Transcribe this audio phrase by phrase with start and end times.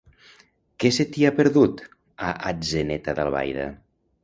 [0.83, 1.85] Què se t'hi ha perdut,
[2.31, 3.71] a Atzeneta d'Albaida?